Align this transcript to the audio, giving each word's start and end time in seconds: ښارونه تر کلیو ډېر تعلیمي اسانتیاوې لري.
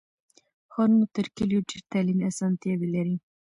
ښارونه 0.73 1.05
تر 1.15 1.25
کلیو 1.37 1.65
ډېر 1.69 1.81
تعلیمي 1.91 2.23
اسانتیاوې 2.31 2.87
لري. 2.95 3.15